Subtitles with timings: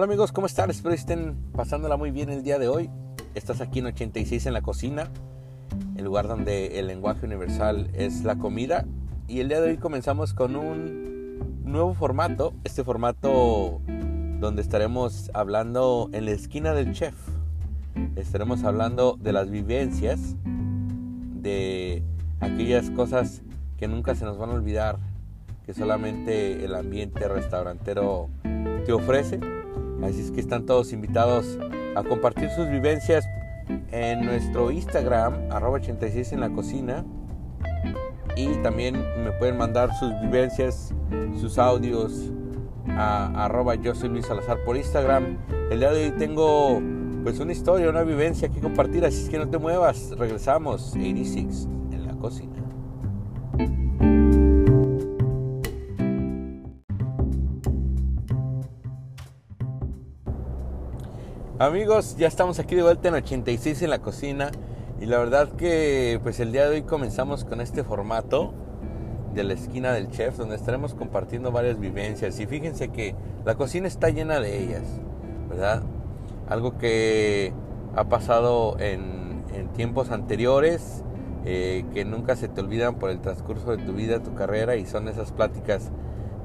[0.00, 0.70] Hola amigos, ¿cómo están?
[0.70, 2.88] Espero estén pasándola muy bien el día de hoy.
[3.34, 5.10] Estás aquí en 86 en la cocina,
[5.94, 8.86] el lugar donde el lenguaje universal es la comida.
[9.28, 13.82] Y el día de hoy comenzamos con un nuevo formato, este formato
[14.40, 17.14] donde estaremos hablando en la esquina del chef.
[18.16, 20.34] Estaremos hablando de las vivencias,
[21.42, 22.02] de
[22.40, 23.42] aquellas cosas
[23.76, 24.98] que nunca se nos van a olvidar,
[25.66, 28.30] que solamente el ambiente restaurantero
[28.86, 29.59] te ofrece.
[30.02, 31.58] Así es que están todos invitados
[31.94, 33.24] a compartir sus vivencias
[33.92, 37.04] en nuestro Instagram, arroba 86 en la cocina.
[38.36, 40.94] Y también me pueden mandar sus vivencias,
[41.38, 42.30] sus audios
[42.88, 45.36] a arroba yo soy Luis Salazar por Instagram.
[45.70, 46.80] El día de hoy tengo
[47.22, 50.10] pues una historia, una vivencia que compartir, así es que no te muevas.
[50.16, 52.59] Regresamos, 86 en la cocina.
[61.60, 64.50] Amigos, ya estamos aquí de vuelta en 86 en la cocina
[64.98, 68.54] y la verdad que pues el día de hoy comenzamos con este formato
[69.34, 73.88] de la esquina del chef donde estaremos compartiendo varias vivencias y fíjense que la cocina
[73.88, 74.84] está llena de ellas,
[75.50, 75.82] ¿verdad?
[76.48, 77.52] Algo que
[77.94, 79.42] ha pasado en,
[79.74, 81.04] tiempos anteriores,
[81.44, 84.86] eh, que nunca se te olvidan por el transcurso de tu vida, tu carrera y
[84.86, 85.90] son esas pláticas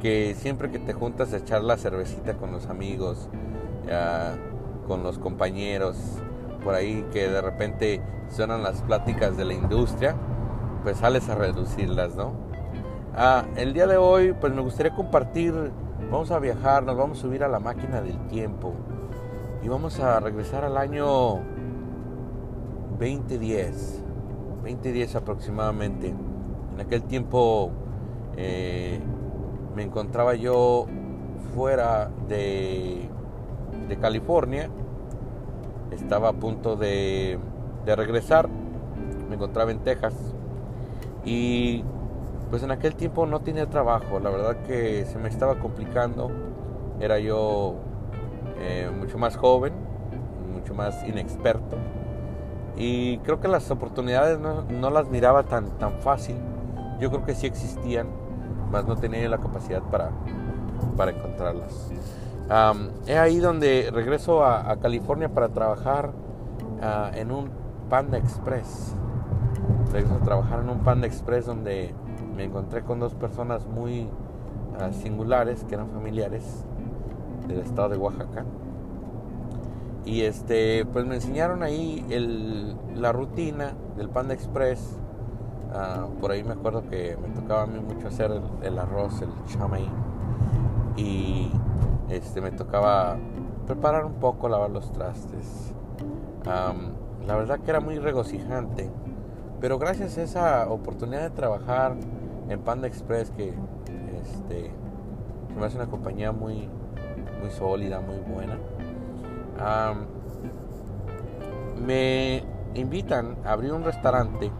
[0.00, 3.28] que siempre que te juntas a echar la cervecita con los amigos,
[4.86, 5.96] con los compañeros,
[6.62, 10.14] por ahí que de repente suenan las pláticas de la industria,
[10.82, 12.32] pues sales a reducirlas, ¿no?
[13.16, 15.54] Ah, el día de hoy, pues me gustaría compartir,
[16.10, 18.74] vamos a viajar, nos vamos a subir a la máquina del tiempo
[19.62, 21.40] y vamos a regresar al año
[22.98, 24.02] 2010,
[24.62, 26.08] 2010 aproximadamente.
[26.08, 27.70] En aquel tiempo
[28.36, 29.00] eh,
[29.74, 30.86] me encontraba yo
[31.54, 33.08] fuera de
[33.88, 34.70] de California.
[35.90, 37.38] Estaba a punto de,
[37.84, 38.48] de regresar.
[39.28, 40.14] Me encontraba en Texas.
[41.24, 41.84] Y
[42.50, 44.20] pues en aquel tiempo no tenía trabajo.
[44.20, 46.30] La verdad que se me estaba complicando.
[47.00, 47.76] Era yo
[48.60, 49.72] eh, mucho más joven,
[50.52, 51.76] mucho más inexperto.
[52.76, 56.36] Y creo que las oportunidades no, no, las miraba tan, tan fácil.
[57.00, 58.08] Yo creo que sí existían,
[58.70, 60.10] mas no tenía la capacidad para,
[60.96, 61.92] para encontrarlas.
[62.44, 67.50] Um, es ahí donde regreso a, California para trabajar uh, en un
[67.88, 68.94] Panda Express.
[69.90, 71.94] Regreso a trabajar en un Panda Express donde
[72.36, 76.66] me encontré con dos personas muy uh, singulares que eran familiares
[77.48, 78.44] del estado de Oaxaca.
[80.04, 82.04] Y este, pues me enseñaron ahí
[82.94, 84.98] la rutina del Panda Express.
[85.72, 89.22] Uh, por ahí me acuerdo que me tocaba a mí mucho hacer el, el arroz,
[89.22, 89.88] el chamay.
[90.96, 91.50] Y
[92.10, 93.16] este, me tocaba
[93.66, 95.72] preparar un poco, lavar los trastes.
[96.44, 98.90] la verdad que era muy regocijante,
[99.60, 101.96] pero gracias a esa oportunidad de trabajar
[102.48, 103.54] en Panda Express, que
[104.22, 104.70] este,
[105.58, 106.68] me hace una compañía muy,
[107.40, 108.58] muy sólida, muy buena,
[111.76, 112.44] me
[112.74, 114.50] invitan a abrir un restaurante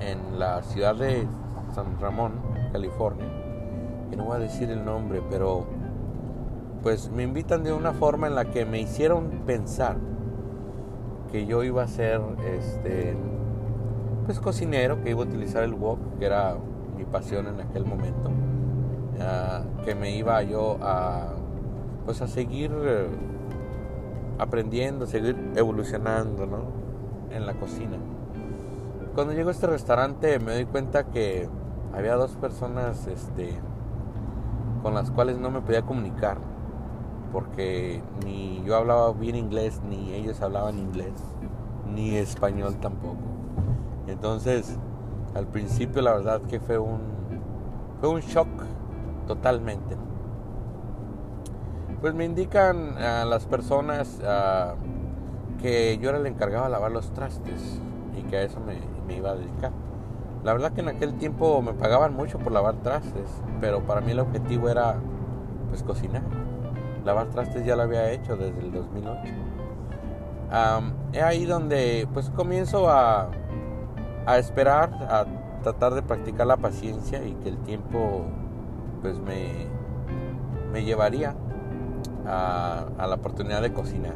[0.00, 1.26] en la ciudad de
[1.74, 2.32] San Ramón,
[2.72, 3.26] California,
[4.10, 5.66] que no voy a decir el nombre, pero
[6.82, 9.96] pues me invitan de una forma en la que me hicieron pensar
[11.30, 13.16] que yo iba a ser este
[14.26, 16.56] pues cocinero, que iba a utilizar el wok, que era
[16.96, 18.30] mi pasión en aquel momento,
[19.84, 21.34] que me iba yo a
[22.04, 23.08] pues a seguir eh,
[24.38, 26.64] aprendiendo, seguir evolucionando, ¿no?
[27.30, 27.98] En la cocina.
[29.14, 31.48] Cuando llego a este restaurante me doy cuenta que
[31.92, 33.58] había dos personas este
[34.82, 36.38] con las cuales no me podía comunicar
[37.32, 41.12] porque ni yo hablaba bien inglés, ni ellos hablaban inglés,
[41.94, 43.18] ni español tampoco.
[44.06, 44.76] Entonces,
[45.34, 47.00] al principio la verdad que fue un,
[48.00, 48.48] fue un shock
[49.26, 49.96] totalmente.
[52.00, 54.20] Pues me indican a las personas
[55.60, 57.80] que yo era el encargado de lavar los trastes
[58.18, 59.72] y que a eso me, me iba a dedicar.
[60.42, 63.28] La verdad que en aquel tiempo me pagaban mucho por lavar trastes,
[63.60, 64.96] pero para mí el objetivo era
[65.68, 66.22] pues cocinar.
[67.04, 69.32] Lavar trastes ya lo había hecho desde el 2008.
[71.12, 73.30] es ahí donde pues comienzo a,
[74.26, 75.24] a esperar, a
[75.62, 78.24] tratar de practicar la paciencia y que el tiempo
[79.02, 79.66] pues me,
[80.72, 81.34] me llevaría
[82.26, 84.14] a, a, la oportunidad de cocinar.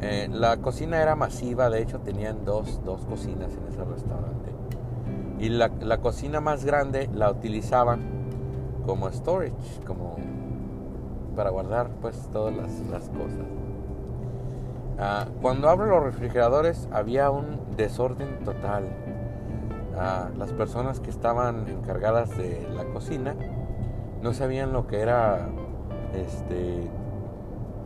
[0.00, 4.52] Eh, la cocina era masiva, de hecho tenían dos, dos cocinas en ese restaurante.
[5.38, 8.00] Y la, la cocina más grande la utilizaban
[8.86, 9.54] como storage,
[9.86, 10.16] como
[11.34, 13.46] para guardar pues todas las, cosas.
[14.98, 18.84] Ah, cuando abro los refrigeradores había un desorden total.
[19.98, 23.34] Ah, las personas que estaban encargadas de la cocina
[24.22, 25.48] no sabían lo que era
[26.14, 26.88] este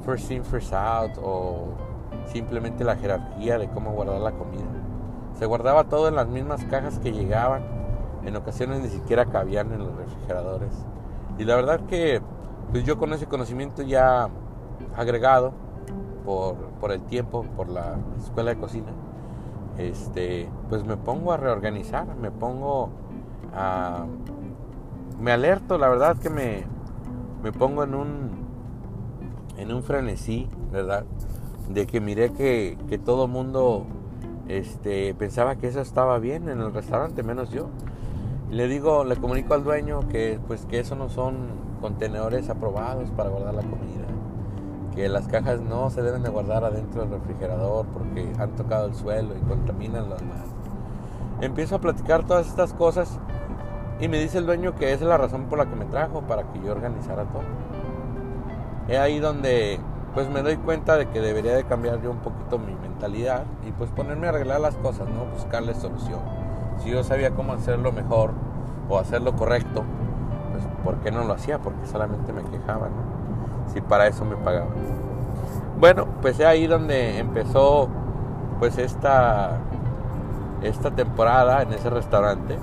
[0.05, 1.69] first in first out o
[2.33, 4.65] simplemente la jerarquía de cómo guardar la comida.
[5.39, 7.63] Se guardaba todo en las mismas cajas que llegaban.
[8.25, 10.73] En ocasiones ni siquiera cabían en los refrigeradores.
[11.39, 12.21] Y la verdad que
[12.73, 14.29] pues yo con ese conocimiento ya
[14.97, 15.53] agregado
[16.25, 18.93] por, por el tiempo, por la escuela de cocina,
[19.79, 22.91] este, pues me pongo a reorganizar, me pongo
[23.55, 24.05] a...
[25.21, 26.65] Me alerto, la verdad que me,
[27.43, 28.31] me pongo en un,
[29.57, 31.05] en un frenesí, ¿verdad?
[31.69, 33.85] De que miré que, que todo mundo
[34.47, 37.69] este, pensaba que eso estaba bien en el restaurante, menos yo.
[38.51, 43.31] Le digo, le comunico al dueño que pues que eso no son contenedores aprobados para
[43.31, 44.07] guardar la comida.
[44.95, 48.95] Que las cajas no se deben de guardar adentro del refrigerador porque han tocado el
[48.95, 50.45] suelo y contaminan los demás.
[51.41, 53.19] Empiezo a platicar todas estas cosas
[54.01, 56.45] y me dice el dueño que es la razón por la que me trajo, para
[56.45, 57.43] que yo organizara todo.
[58.89, 59.81] Es ahí donde
[60.15, 63.73] pues me doy cuenta de que debería de cambiar yo un poquito mi mentalidad y
[63.73, 65.27] pues ponerme a arreglar las cosas, ¿no?
[65.27, 66.21] Buscarle solución.
[66.83, 68.33] Si yo sabía cómo hacerlo mejor
[68.89, 69.85] o hacerlo correcto,
[70.85, 71.59] ¿por qué no lo hacía?
[71.59, 73.73] Porque solamente me quejaba, ¿no?
[73.73, 74.69] Si para eso me pagaban.
[75.79, 77.89] Bueno, pues es ahí donde empezó
[78.59, 79.59] pues esta
[80.63, 82.59] esta temporada en ese restaurante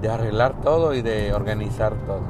[0.00, 2.20] de arreglar todo y de organizar todo.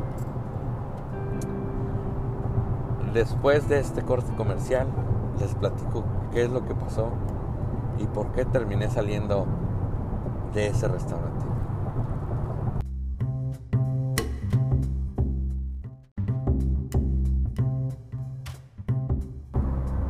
[3.12, 4.86] Después de este corte comercial,
[5.40, 7.08] les platico qué es lo que pasó
[7.98, 9.46] y por qué terminé saliendo
[10.54, 11.46] de ese restaurante.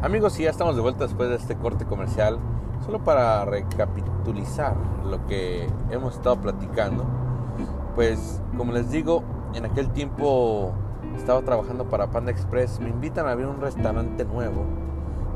[0.00, 2.39] Amigos, y ya estamos de vuelta después de este corte comercial,
[2.87, 7.05] solo para recapitulizar lo que hemos estado platicando.
[7.97, 9.25] Pues, como les digo,
[9.55, 10.71] en aquel tiempo
[11.17, 14.65] estaba trabajando para Panda Express, me invitan a abrir un restaurante nuevo.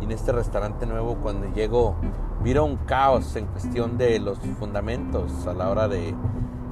[0.01, 1.97] Y en este restaurante nuevo, cuando llego,
[2.45, 6.15] miro un caos en cuestión de los fundamentos a la hora de,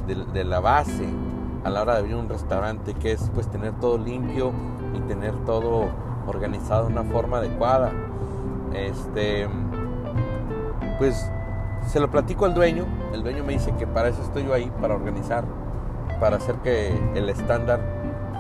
[0.07, 1.09] de, la base,
[1.65, 4.53] a la hora de abrir un restaurante, que es pues tener todo limpio
[4.95, 5.89] y tener todo
[6.31, 7.93] organizado de una forma adecuada.
[8.75, 9.49] Este,
[10.99, 11.31] pues
[11.87, 14.71] se lo platico al dueño, el dueño me dice que para eso estoy yo ahí,
[14.81, 15.45] para organizar,
[16.21, 17.81] para hacer que el estándar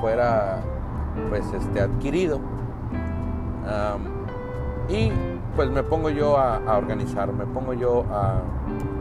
[0.00, 0.62] fuera
[1.28, 2.40] pues este adquirido
[4.88, 5.12] y
[5.54, 8.40] pues me pongo yo a, organizar me pongo yo a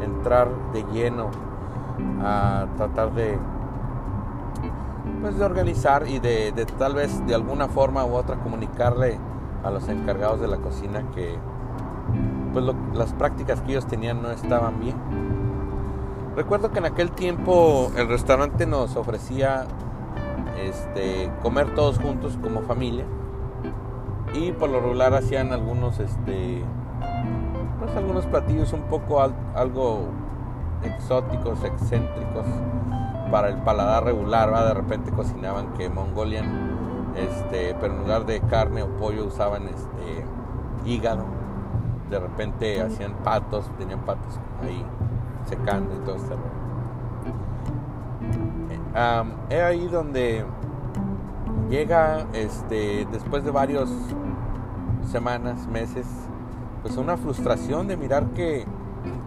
[0.03, 1.30] entrar de lleno
[2.21, 3.38] a tratar de
[5.21, 9.18] pues de organizar y de, tal vez de alguna forma u otra comunicarle
[9.63, 11.36] a los encargados de la cocina que
[12.54, 14.95] pues las prácticas que ellos tenían no estaban bien
[16.36, 19.66] recuerdo que en aquel tiempo el restaurante nos ofrecía
[20.63, 23.06] este, comer todos juntos como familia.
[24.33, 26.63] Y por lo regular hacían algunos, este,
[27.80, 29.21] pues algunos platillos un poco
[29.56, 30.07] algo
[30.83, 32.45] exóticos, excéntricos
[33.31, 34.52] para el paladar regular.
[34.52, 40.26] De repente cocinaban que Mongolian, este, pero en lugar de carne o pollo usaban este,
[40.86, 41.26] hígado.
[42.09, 44.83] De repente hacían patos, tenían patos ahí
[45.45, 46.36] secando y todo esto
[49.50, 50.45] es ahí donde
[51.69, 53.90] llega, este, después de varias
[55.12, 56.06] semanas, meses,
[56.81, 58.66] pues una frustración de mirar que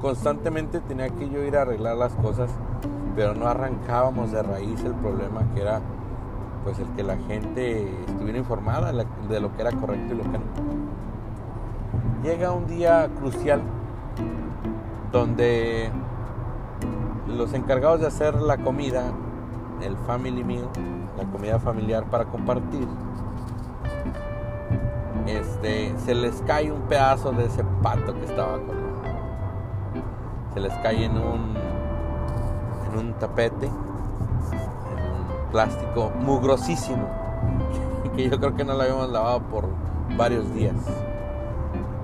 [0.00, 2.50] constantemente tenía que yo ir a arreglar las cosas,
[3.14, 5.81] pero no arrancábamos de raíz el problema que era
[6.64, 10.38] pues el que la gente estuviera informada de lo que era correcto y lo que
[10.38, 10.45] no.
[12.23, 13.61] Llega un día crucial
[15.11, 15.90] donde
[17.26, 19.12] los encargados de hacer la comida
[19.83, 20.69] el family meal,
[21.19, 22.87] la comida familiar para compartir,
[25.26, 28.92] este, se les cae un pedazo de ese pato que estaba colgado.
[30.54, 31.54] Se les cae en un,
[32.92, 37.06] en un tapete, en plástico mugrosísimo,
[38.16, 39.64] que yo creo que no lo habíamos lavado por
[40.16, 40.76] varios días.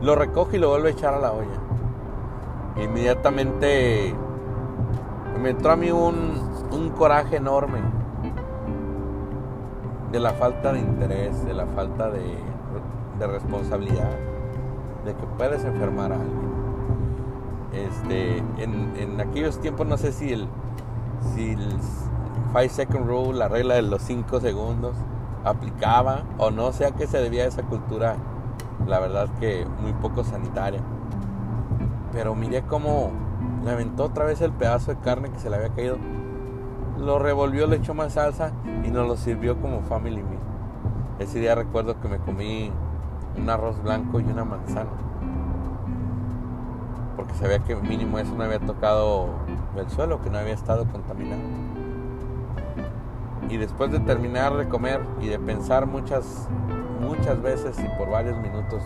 [0.01, 2.83] Lo recoge y lo vuelve a echar a la olla.
[2.83, 4.15] Inmediatamente
[5.43, 6.41] me entró a mí un,
[6.71, 7.81] un coraje enorme
[10.13, 12.39] de la falta de interés, de la falta de,
[13.27, 14.11] responsabilidad,
[15.05, 16.49] de que puedes enfermar a alguien.
[17.73, 20.49] Este, en, aquellos tiempos no sé si el,
[21.35, 21.79] si el
[22.53, 24.97] 5 second rule, la regla de los 5 segundos,
[25.45, 28.17] aplicaba o no sé a qué se debía esa cultura,
[28.87, 30.81] la verdad que muy poco sanitaria.
[32.13, 33.11] Pero miré cómo
[33.65, 35.99] le aventó otra vez el pedazo de carne que se le había caído,
[36.99, 38.53] lo revolvió, le echó más salsa
[38.85, 40.39] y nos lo sirvió como family meal.
[41.19, 42.73] Ese día recuerdo que me comí
[43.37, 45.08] un arroz blanco y una manzana.
[47.29, 49.29] Porque sabía que mínimo eso no había tocado
[49.77, 51.43] el suelo, que no había estado contaminado.
[53.51, 56.49] Y después de terminar de comer y de pensar muchas,
[57.01, 58.83] muchas veces y por varios minutos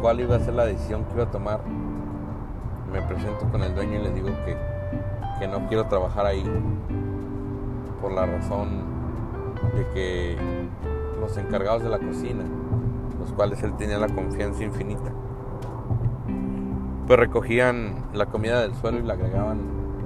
[0.00, 1.60] cuál iba a ser la decisión que iba a tomar,
[2.90, 4.56] me presento con el dueño y le digo que,
[5.38, 6.44] que no quiero trabajar ahí
[8.00, 8.82] por la razón
[9.74, 10.36] de que
[11.20, 12.44] los encargados de la cocina,
[13.18, 15.12] los cuales él tenía la confianza infinita,
[17.10, 19.58] pues recogían la comida del suelo y la agregaban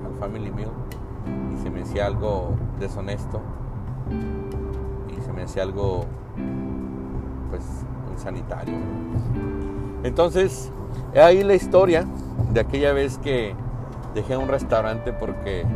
[0.06, 0.70] al family meal
[1.52, 3.42] y se me hacía algo deshonesto
[5.14, 6.06] y se me hacía algo
[7.50, 7.62] pues
[8.10, 8.76] insanitario.
[10.02, 10.72] Entonces,
[11.14, 12.06] ahí la historia
[12.54, 13.54] de aquella vez que
[14.14, 15.66] dejé un restaurante porque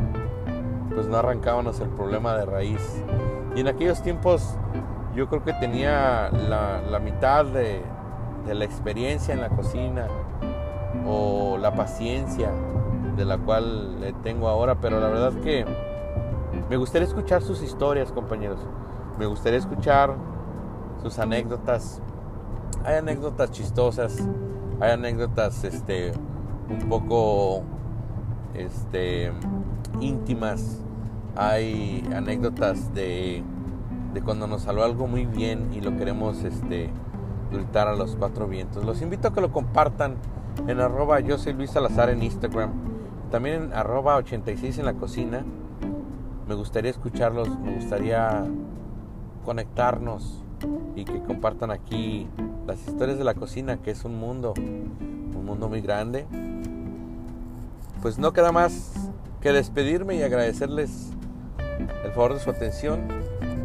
[0.94, 3.04] pues no arrancábamos el problema de raíz.
[3.54, 4.56] Y en aquellos tiempos
[5.14, 7.82] yo creo que tenía la, mitad de,
[8.46, 10.06] de, la experiencia en la cocina
[11.06, 12.50] o la paciencia
[13.16, 15.64] de la cual le tengo ahora, pero la verdad que
[16.68, 18.60] me gustaría escuchar sus historias, compañeros.
[19.18, 20.14] Me gustaría escuchar
[21.02, 22.00] sus anécdotas.
[22.84, 24.18] Hay anécdotas chistosas,
[24.80, 26.12] hay anécdotas este
[26.68, 27.62] un poco
[28.54, 29.32] este
[30.00, 30.80] íntimas,
[31.34, 33.42] hay anécdotas de,
[34.14, 36.90] de cuando nos salió algo muy bien y lo queremos este
[37.50, 38.84] gritar a los cuatro vientos.
[38.84, 40.16] Los invito a que lo compartan
[40.66, 42.72] en arroba yo soy Luis Salazar en Instagram,
[43.30, 45.44] también en arroba 86 en la cocina.
[46.46, 48.44] Me gustaría escucharlos, me gustaría
[49.44, 50.42] conectarnos
[50.96, 52.28] y que compartan aquí
[52.66, 56.26] las historias de la cocina, que es un mundo, un mundo muy grande.
[58.02, 58.94] Pues no queda más
[59.40, 61.10] que despedirme y agradecerles
[62.04, 63.00] el favor de su atención.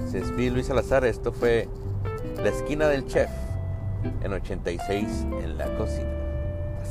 [0.10, 1.68] Se despide Luis Salazar, esto fue
[2.38, 3.30] La Esquina del Chef
[4.22, 6.13] en 86 en la cocina.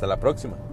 [0.02, 0.71] Hasta la próxima.